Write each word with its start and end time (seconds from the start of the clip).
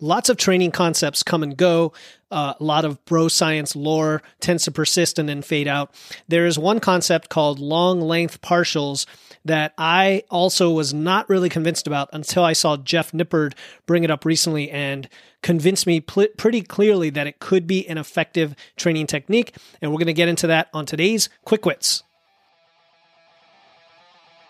lots 0.00 0.28
of 0.28 0.36
training 0.36 0.70
concepts 0.70 1.22
come 1.22 1.42
and 1.42 1.56
go. 1.56 1.92
Uh, 2.30 2.54
a 2.60 2.64
lot 2.64 2.84
of 2.84 3.02
bro 3.06 3.28
science 3.28 3.74
lore 3.74 4.22
tends 4.40 4.64
to 4.64 4.70
persist 4.70 5.18
and 5.18 5.28
then 5.28 5.42
fade 5.42 5.66
out. 5.66 5.94
There 6.28 6.46
is 6.46 6.58
one 6.58 6.78
concept 6.78 7.30
called 7.30 7.58
long 7.58 8.00
length 8.00 8.40
partials 8.42 9.06
that 9.44 9.72
I 9.78 10.24
also 10.30 10.70
was 10.70 10.92
not 10.92 11.28
really 11.28 11.48
convinced 11.48 11.86
about 11.86 12.10
until 12.12 12.44
I 12.44 12.52
saw 12.52 12.76
Jeff 12.76 13.12
Nippard 13.12 13.54
bring 13.86 14.04
it 14.04 14.10
up 14.10 14.24
recently 14.24 14.70
and 14.70 15.08
convince 15.42 15.86
me 15.86 16.00
pl- 16.00 16.28
pretty 16.36 16.60
clearly 16.60 17.08
that 17.10 17.26
it 17.26 17.38
could 17.38 17.66
be 17.66 17.88
an 17.88 17.96
effective 17.96 18.54
training 18.76 19.06
technique. 19.06 19.56
And 19.80 19.90
we're 19.90 19.98
going 19.98 20.06
to 20.06 20.12
get 20.12 20.28
into 20.28 20.48
that 20.48 20.68
on 20.74 20.84
today's 20.84 21.30
Quick 21.44 21.64
Wits. 21.64 22.02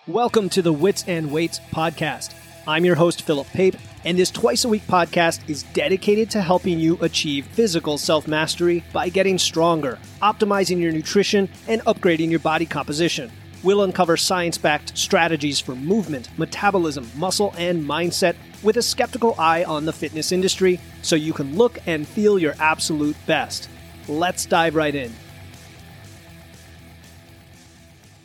Welcome 0.09 0.49
to 0.51 0.63
the 0.63 0.73
Wits 0.73 1.05
and 1.07 1.31
Weights 1.31 1.61
podcast. 1.71 2.35
I'm 2.69 2.85
your 2.85 2.97
host, 2.97 3.23
Philip 3.23 3.47
Pape, 3.47 3.77
and 4.05 4.19
this 4.19 4.31
twice 4.31 4.67
a 4.67 4.69
week 4.69 4.87
podcast 4.87 5.41
is 5.49 5.63
dedicated 5.73 6.29
to 6.33 6.43
helping 6.43 6.79
you 6.79 6.99
achieve 7.01 7.47
physical 7.47 7.97
self 7.97 8.29
mastery 8.29 8.85
by 8.93 9.09
getting 9.09 9.39
stronger, 9.39 9.99
optimizing 10.21 10.79
your 10.79 10.93
nutrition, 10.93 11.49
and 11.67 11.81
upgrading 11.87 12.29
your 12.29 12.41
body 12.41 12.67
composition. 12.67 13.33
We'll 13.63 13.85
uncover 13.85 14.19
science 14.19 14.59
backed 14.59 14.99
strategies 14.99 15.59
for 15.59 15.75
movement, 15.75 16.29
metabolism, 16.37 17.11
muscle, 17.17 17.55
and 17.57 17.83
mindset 17.83 18.37
with 18.63 18.77
a 18.77 18.83
skeptical 18.83 19.35
eye 19.39 19.65
on 19.65 19.87
the 19.87 19.93
fitness 19.95 20.31
industry 20.31 20.79
so 21.01 21.17
you 21.17 21.33
can 21.33 21.57
look 21.57 21.79
and 21.87 22.07
feel 22.07 22.39
your 22.39 22.55
absolute 22.59 23.17
best. 23.25 23.71
Let's 24.09 24.45
dive 24.45 24.75
right 24.75 24.95
in. 24.95 25.15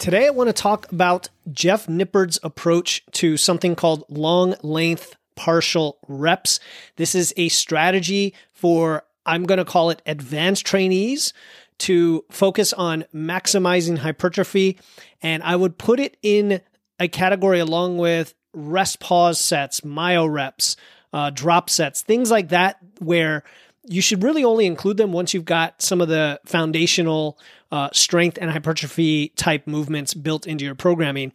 Today, 0.03 0.27
I 0.27 0.31
want 0.31 0.49
to 0.49 0.53
talk 0.53 0.91
about 0.91 1.29
Jeff 1.49 1.87
Nippard's 1.87 2.37
approach 2.43 3.05
to 3.13 3.37
something 3.37 3.73
called 3.73 4.03
long 4.09 4.53
length 4.61 5.15
partial 5.37 5.97
reps. 6.09 6.59
This 6.97 7.15
is 7.15 7.33
a 7.37 7.47
strategy 7.47 8.33
for, 8.51 9.05
I'm 9.25 9.45
going 9.45 9.59
to 9.59 9.63
call 9.63 9.91
it 9.91 10.01
advanced 10.05 10.65
trainees 10.65 11.31
to 11.77 12.25
focus 12.29 12.73
on 12.73 13.05
maximizing 13.15 13.99
hypertrophy. 13.99 14.77
And 15.21 15.41
I 15.41 15.55
would 15.55 15.77
put 15.77 16.01
it 16.01 16.17
in 16.21 16.59
a 16.99 17.07
category 17.07 17.59
along 17.59 17.97
with 17.97 18.33
rest 18.53 18.99
pause 18.99 19.39
sets, 19.39 19.85
myo 19.85 20.25
reps, 20.25 20.75
uh, 21.13 21.29
drop 21.29 21.69
sets, 21.69 22.01
things 22.01 22.29
like 22.29 22.49
that, 22.49 22.75
where 22.99 23.45
you 23.85 24.01
should 24.01 24.23
really 24.23 24.43
only 24.43 24.65
include 24.65 24.97
them 24.97 25.11
once 25.11 25.33
you've 25.33 25.45
got 25.45 25.81
some 25.81 26.01
of 26.01 26.07
the 26.07 26.39
foundational 26.45 27.37
uh, 27.71 27.89
strength 27.91 28.37
and 28.39 28.51
hypertrophy 28.51 29.29
type 29.29 29.67
movements 29.67 30.13
built 30.13 30.47
into 30.47 30.63
your 30.65 30.75
programming. 30.75 31.33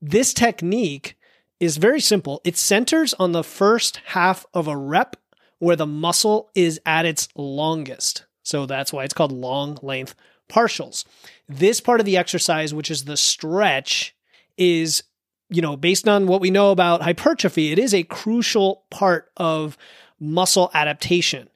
This 0.00 0.32
technique 0.32 1.18
is 1.60 1.76
very 1.76 2.00
simple. 2.00 2.40
It 2.44 2.56
centers 2.56 3.14
on 3.14 3.32
the 3.32 3.44
first 3.44 4.00
half 4.06 4.46
of 4.54 4.66
a 4.66 4.76
rep 4.76 5.16
where 5.58 5.76
the 5.76 5.86
muscle 5.86 6.50
is 6.54 6.80
at 6.84 7.06
its 7.06 7.28
longest. 7.36 8.24
So 8.42 8.66
that's 8.66 8.92
why 8.92 9.04
it's 9.04 9.14
called 9.14 9.30
long 9.30 9.78
length 9.82 10.14
partials. 10.48 11.04
This 11.48 11.80
part 11.80 12.00
of 12.00 12.06
the 12.06 12.16
exercise, 12.16 12.74
which 12.74 12.90
is 12.90 13.04
the 13.04 13.16
stretch, 13.16 14.14
is, 14.56 15.04
you 15.50 15.62
know, 15.62 15.76
based 15.76 16.08
on 16.08 16.26
what 16.26 16.40
we 16.40 16.50
know 16.50 16.72
about 16.72 17.02
hypertrophy, 17.02 17.70
it 17.70 17.78
is 17.78 17.94
a 17.94 18.02
crucial 18.02 18.84
part 18.90 19.30
of 19.36 19.76
muscle 20.18 20.70
adaptation. 20.74 21.48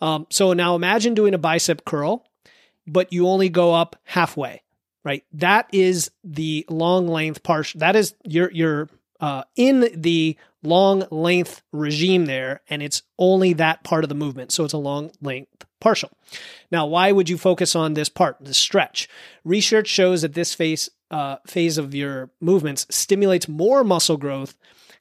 Um, 0.00 0.26
so 0.30 0.52
now 0.52 0.74
imagine 0.74 1.14
doing 1.14 1.34
a 1.34 1.38
bicep 1.38 1.84
curl, 1.84 2.26
but 2.86 3.12
you 3.12 3.26
only 3.26 3.48
go 3.48 3.74
up 3.74 3.96
halfway, 4.04 4.62
right? 5.04 5.24
That 5.32 5.68
is 5.72 6.10
the 6.24 6.64
long 6.68 7.08
length 7.08 7.42
part. 7.42 7.72
That 7.76 7.96
is 7.96 8.14
you're 8.24 8.50
you're 8.52 8.88
uh, 9.20 9.44
in 9.56 9.88
the 9.94 10.36
long 10.62 11.06
length 11.10 11.62
regime 11.72 12.26
there, 12.26 12.60
and 12.68 12.82
it's 12.82 13.02
only 13.18 13.52
that 13.54 13.84
part 13.84 14.04
of 14.04 14.08
the 14.08 14.14
movement. 14.14 14.52
So 14.52 14.64
it's 14.64 14.72
a 14.72 14.78
long 14.78 15.10
length 15.20 15.66
partial. 15.80 16.10
Now, 16.70 16.86
why 16.86 17.12
would 17.12 17.28
you 17.28 17.38
focus 17.38 17.74
on 17.74 17.94
this 17.94 18.08
part, 18.08 18.36
the 18.40 18.54
stretch? 18.54 19.08
Research 19.44 19.88
shows 19.88 20.22
that 20.22 20.34
this 20.34 20.54
phase 20.54 20.90
uh, 21.10 21.36
phase 21.46 21.76
of 21.76 21.94
your 21.94 22.30
movements 22.40 22.86
stimulates 22.90 23.48
more 23.48 23.82
muscle 23.82 24.16
growth 24.16 24.56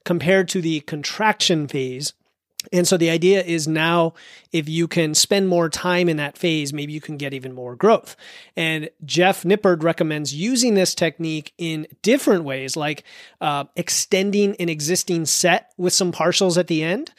compared 0.06 0.48
to 0.50 0.62
the 0.62 0.80
contraction 0.82 1.68
phase 1.68 2.14
and 2.72 2.88
so 2.88 2.98
the 2.98 3.10
idea 3.10 3.42
is 3.44 3.68
now, 3.68 4.14
if 4.52 4.70
you 4.70 4.88
can 4.88 5.14
spend 5.14 5.48
more 5.48 5.70
time 5.70 6.10
in 6.10 6.18
that 6.18 6.38
phase, 6.38 6.74
maybe 6.74 6.94
you 6.94 7.02
can 7.02 7.18
get 7.18 7.34
even 7.34 7.54
more 7.54 7.76
growth. 7.76 8.16
And 8.56 8.90
Jeff 9.06 9.44
Nippard 9.44 9.84
recommends 9.84 10.34
using 10.34 10.76
this 10.76 10.94
technique 10.96 11.54
in 11.58 11.88
different 12.02 12.44
ways, 12.44 12.76
like 12.76 13.04
uh, 13.42 13.66
extending 13.76 14.56
an 14.58 14.70
existing 14.70 15.26
set 15.26 15.72
with 15.78 15.94
some 15.94 16.12
partials 16.12 16.58
at 16.58 16.68
the 16.68 16.84
end, 16.84 17.12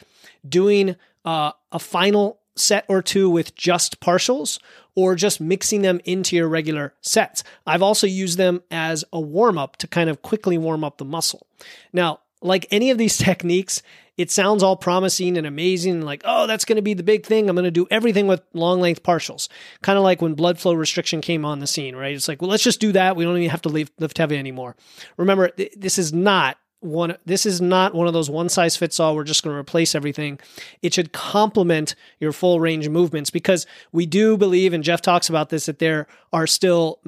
doing 0.47 0.95
uh, 1.25 1.51
a 1.71 1.79
final 1.79 2.39
set 2.55 2.85
or 2.87 3.01
two 3.01 3.29
with 3.29 3.55
just 3.55 3.99
partials, 3.99 4.59
or 4.95 5.15
just 5.15 5.39
mixing 5.39 5.81
them 5.81 6.01
into 6.03 6.35
your 6.35 6.47
regular 6.47 6.93
sets. 7.01 7.43
I've 7.65 7.81
also 7.81 8.07
used 8.07 8.37
them 8.37 8.61
as 8.69 9.05
a 9.13 9.19
warm 9.19 9.57
up 9.57 9.77
to 9.77 9.87
kind 9.87 10.09
of 10.09 10.21
quickly 10.21 10.57
warm 10.57 10.83
up 10.83 10.97
the 10.97 11.05
muscle. 11.05 11.47
Now, 11.93 12.19
like 12.41 12.67
any 12.71 12.91
of 12.91 12.97
these 12.97 13.17
techniques, 13.29 13.81
it 14.21 14.29
sounds 14.29 14.61
all 14.61 14.75
promising 14.75 15.37
and 15.37 15.47
amazing, 15.47 16.01
like, 16.01 16.21
oh, 16.25 16.45
that's 16.45 16.63
going 16.63 16.75
to 16.75 16.81
be 16.81 16.93
the 16.93 17.03
big 17.03 17.25
thing. 17.25 17.49
I'm 17.49 17.55
going 17.55 17.63
to 17.63 17.71
do 17.71 17.87
everything 17.89 18.27
with 18.27 18.43
long 18.53 18.79
length 18.79 19.01
partials. 19.01 19.49
Kind 19.81 19.97
of 19.97 20.03
like 20.03 20.21
when 20.21 20.35
blood 20.35 20.59
flow 20.59 20.73
restriction 20.73 21.21
came 21.21 21.43
on 21.43 21.59
the 21.59 21.67
scene, 21.67 21.95
right? 21.95 22.13
It's 22.13 22.27
like, 22.27 22.41
well, 22.41 22.51
let's 22.51 22.63
just 22.63 22.79
do 22.79 22.91
that. 22.91 23.15
We 23.15 23.23
don't 23.23 23.37
even 23.37 23.49
have 23.49 23.63
to 23.63 23.69
lift, 23.69 23.99
lift 23.99 24.17
heavy 24.19 24.37
anymore. 24.37 24.75
Remember, 25.17 25.49
th- 25.49 25.73
this 25.75 25.97
is 25.97 26.13
not 26.13 26.57
one 26.81 27.15
this 27.27 27.45
is 27.45 27.61
not 27.61 27.93
one 27.93 28.07
of 28.07 28.13
those 28.13 28.27
one 28.27 28.49
size 28.49 28.75
fits 28.75 28.99
all 28.99 29.15
we're 29.15 29.23
just 29.23 29.43
going 29.43 29.53
to 29.53 29.59
replace 29.59 29.93
everything 29.93 30.39
it 30.81 30.95
should 30.95 31.13
complement 31.13 31.93
your 32.19 32.31
full 32.31 32.59
range 32.59 32.89
movements 32.89 33.29
because 33.29 33.67
we 33.91 34.07
do 34.07 34.35
believe 34.35 34.73
and 34.73 34.83
jeff 34.83 34.99
talks 34.99 35.29
about 35.29 35.49
this 35.49 35.67
that 35.67 35.77
there 35.77 36.07
are 36.33 36.47
still 36.47 36.99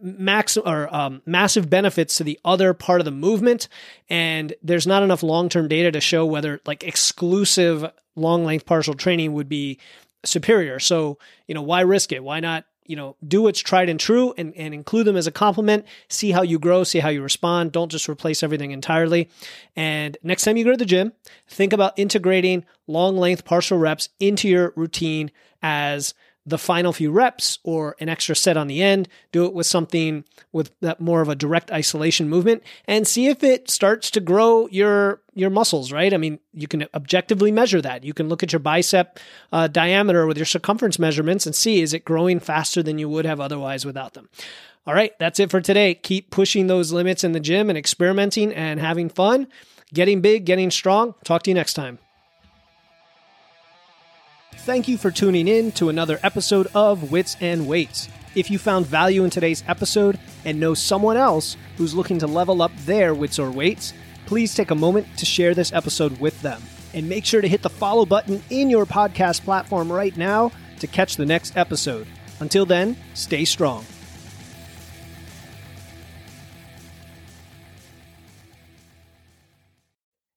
max 0.00 0.56
or 0.56 0.94
um, 0.94 1.22
massive 1.26 1.68
benefits 1.70 2.16
to 2.16 2.24
the 2.24 2.38
other 2.44 2.74
part 2.74 3.00
of 3.00 3.04
the 3.04 3.10
movement, 3.10 3.68
and 4.08 4.54
there's 4.62 4.86
not 4.86 5.02
enough 5.02 5.22
long 5.22 5.48
term 5.48 5.68
data 5.68 5.92
to 5.92 6.00
show 6.00 6.24
whether 6.26 6.60
like 6.66 6.82
exclusive 6.82 7.90
long 8.16 8.44
length 8.44 8.66
partial 8.66 8.94
training 8.94 9.32
would 9.32 9.48
be 9.48 9.78
superior. 10.24 10.78
So 10.78 11.18
you 11.46 11.54
know 11.54 11.62
why 11.62 11.80
risk 11.80 12.12
it? 12.12 12.22
Why 12.22 12.40
not 12.40 12.64
you 12.90 12.96
know 12.96 13.14
do 13.26 13.42
what's 13.42 13.60
tried 13.60 13.88
and 13.88 14.00
true 14.00 14.34
and, 14.36 14.52
and 14.56 14.74
include 14.74 15.06
them 15.06 15.16
as 15.16 15.28
a 15.28 15.32
complement 15.32 15.86
see 16.08 16.32
how 16.32 16.42
you 16.42 16.58
grow 16.58 16.82
see 16.82 16.98
how 16.98 17.08
you 17.08 17.22
respond 17.22 17.70
don't 17.70 17.92
just 17.92 18.08
replace 18.08 18.42
everything 18.42 18.72
entirely 18.72 19.30
and 19.76 20.16
next 20.24 20.42
time 20.42 20.56
you 20.56 20.64
go 20.64 20.72
to 20.72 20.76
the 20.76 20.84
gym 20.84 21.12
think 21.46 21.72
about 21.72 21.96
integrating 21.96 22.64
long 22.88 23.16
length 23.16 23.44
partial 23.44 23.78
reps 23.78 24.08
into 24.18 24.48
your 24.48 24.72
routine 24.74 25.30
as 25.62 26.14
the 26.46 26.58
final 26.58 26.92
few 26.92 27.10
reps 27.10 27.58
or 27.64 27.96
an 28.00 28.08
extra 28.08 28.34
set 28.34 28.56
on 28.56 28.66
the 28.66 28.82
end. 28.82 29.08
Do 29.30 29.44
it 29.44 29.52
with 29.52 29.66
something 29.66 30.24
with 30.52 30.72
that 30.80 31.00
more 31.00 31.20
of 31.20 31.28
a 31.28 31.34
direct 31.34 31.70
isolation 31.70 32.28
movement 32.28 32.62
and 32.86 33.06
see 33.06 33.28
if 33.28 33.42
it 33.42 33.70
starts 33.70 34.10
to 34.12 34.20
grow 34.20 34.66
your 34.68 35.20
your 35.34 35.50
muscles, 35.50 35.92
right? 35.92 36.12
I 36.12 36.16
mean, 36.16 36.38
you 36.52 36.66
can 36.66 36.86
objectively 36.94 37.52
measure 37.52 37.80
that. 37.82 38.04
You 38.04 38.14
can 38.14 38.28
look 38.28 38.42
at 38.42 38.52
your 38.52 38.60
bicep 38.60 39.18
uh, 39.52 39.68
diameter 39.68 40.26
with 40.26 40.36
your 40.36 40.46
circumference 40.46 40.98
measurements 40.98 41.46
and 41.46 41.54
see 41.54 41.80
is 41.80 41.94
it 41.94 42.04
growing 42.04 42.40
faster 42.40 42.82
than 42.82 42.98
you 42.98 43.08
would 43.08 43.26
have 43.26 43.40
otherwise 43.40 43.84
without 43.84 44.14
them. 44.14 44.28
All 44.86 44.94
right, 44.94 45.12
that's 45.18 45.38
it 45.38 45.50
for 45.50 45.60
today. 45.60 45.94
Keep 45.94 46.30
pushing 46.30 46.66
those 46.66 46.90
limits 46.90 47.22
in 47.22 47.32
the 47.32 47.40
gym 47.40 47.68
and 47.68 47.78
experimenting 47.78 48.52
and 48.52 48.80
having 48.80 49.10
fun, 49.10 49.46
getting 49.92 50.20
big, 50.20 50.46
getting 50.46 50.70
strong. 50.70 51.14
Talk 51.22 51.42
to 51.44 51.50
you 51.50 51.54
next 51.54 51.74
time. 51.74 51.98
Thank 54.64 54.88
you 54.88 54.98
for 54.98 55.10
tuning 55.10 55.48
in 55.48 55.72
to 55.72 55.88
another 55.88 56.20
episode 56.22 56.68
of 56.74 57.10
Wits 57.10 57.34
and 57.40 57.66
Weights. 57.66 58.10
If 58.34 58.50
you 58.50 58.58
found 58.58 58.86
value 58.86 59.24
in 59.24 59.30
today's 59.30 59.64
episode 59.66 60.20
and 60.44 60.60
know 60.60 60.74
someone 60.74 61.16
else 61.16 61.56
who's 61.78 61.94
looking 61.94 62.18
to 62.18 62.26
level 62.26 62.60
up 62.60 62.70
their 62.84 63.14
wits 63.14 63.38
or 63.38 63.50
weights, 63.50 63.94
please 64.26 64.54
take 64.54 64.70
a 64.70 64.74
moment 64.74 65.06
to 65.16 65.24
share 65.24 65.54
this 65.54 65.72
episode 65.72 66.20
with 66.20 66.40
them. 66.42 66.62
And 66.92 67.08
make 67.08 67.24
sure 67.24 67.40
to 67.40 67.48
hit 67.48 67.62
the 67.62 67.70
follow 67.70 68.04
button 68.04 68.42
in 68.50 68.68
your 68.68 68.84
podcast 68.84 69.44
platform 69.44 69.90
right 69.90 70.16
now 70.16 70.52
to 70.80 70.86
catch 70.86 71.16
the 71.16 71.26
next 71.26 71.56
episode. 71.56 72.06
Until 72.38 72.66
then, 72.66 72.98
stay 73.14 73.46
strong. 73.46 73.86